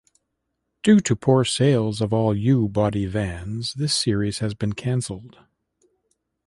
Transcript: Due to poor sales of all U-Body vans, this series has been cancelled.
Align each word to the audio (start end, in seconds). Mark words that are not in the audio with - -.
Due 0.81 0.99
to 0.99 1.15
poor 1.15 1.45
sales 1.45 2.01
of 2.01 2.11
all 2.11 2.35
U-Body 2.35 3.05
vans, 3.05 3.75
this 3.75 3.93
series 3.93 4.39
has 4.39 4.55
been 4.55 4.73
cancelled. 4.73 5.37